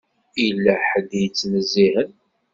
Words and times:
Yella 0.43 0.75
ḥedd 0.89 1.09
i 1.13 1.19
yettnezzihen. 1.23 2.11